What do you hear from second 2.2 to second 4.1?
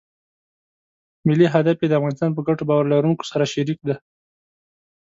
په ګټو باور لرونکو سره شریک دی.